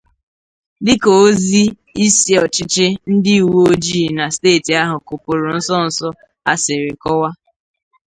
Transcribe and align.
Dịka 0.85 1.09
ozi 1.23 1.63
isi 2.05 2.31
ọchịchị 2.43 2.85
ndị 3.13 3.33
uwe 3.47 3.61
ojii 3.71 4.07
na 4.17 4.25
steeti 4.35 4.71
ahụ 4.81 4.97
kụpụrụ 5.07 5.47
nso-nso 5.57 6.09
a 6.51 6.53
siri 6.63 6.91
kọwaa 7.03 7.33